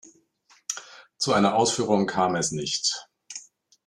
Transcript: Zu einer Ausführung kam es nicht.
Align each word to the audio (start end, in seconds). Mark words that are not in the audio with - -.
Zu 1.19 1.31
einer 1.31 1.53
Ausführung 1.53 2.07
kam 2.07 2.35
es 2.35 2.51
nicht. 2.51 3.07